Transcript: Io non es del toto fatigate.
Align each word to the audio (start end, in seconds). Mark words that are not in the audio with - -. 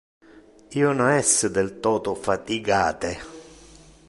Io 0.79 0.93
non 1.01 1.11
es 1.17 1.35
del 1.59 1.71
toto 1.85 2.17
fatigate. 2.29 3.17